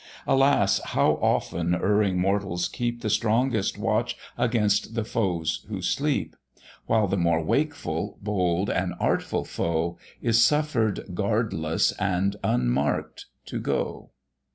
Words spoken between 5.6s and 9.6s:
who sleep; While the more wakeful, bold, and artful